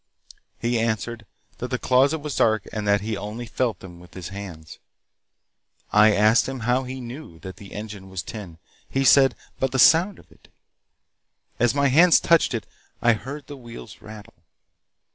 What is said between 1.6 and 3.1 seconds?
the closet was dark and that